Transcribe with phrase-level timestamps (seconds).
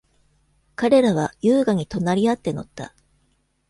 [0.75, 2.95] 彼らは優雅に隣り合って乗った。